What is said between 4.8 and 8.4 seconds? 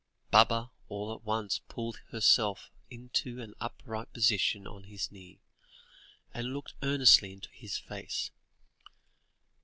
his knee, and looked earnestly into his face.